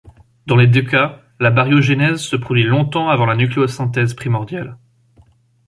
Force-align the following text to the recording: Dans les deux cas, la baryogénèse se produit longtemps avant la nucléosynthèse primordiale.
Dans 0.47 0.55
les 0.55 0.65
deux 0.65 0.81
cas, 0.81 1.21
la 1.39 1.51
baryogénèse 1.51 2.21
se 2.21 2.35
produit 2.35 2.63
longtemps 2.63 3.09
avant 3.09 3.27
la 3.27 3.35
nucléosynthèse 3.35 4.15
primordiale. 4.15 4.79